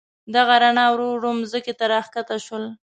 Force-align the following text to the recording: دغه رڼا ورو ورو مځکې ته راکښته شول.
دغه 0.35 0.55
رڼا 0.63 0.85
ورو 0.89 1.07
ورو 1.11 1.31
مځکې 1.39 1.73
ته 1.79 1.85
راکښته 1.93 2.35
شول. 2.45 2.63